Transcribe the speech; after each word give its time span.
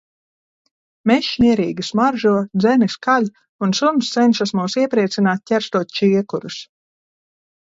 Mežs 1.09 1.33
mierīgi 1.43 1.85
smaržo, 1.89 2.31
dzenis 2.63 2.95
kaļ, 3.09 3.27
un 3.67 3.75
suns 3.81 4.09
cenšas 4.17 4.55
mūs 4.61 4.77
iepriecināt, 4.85 5.45
ķerstot 5.53 5.95
čiekurus. 6.01 6.59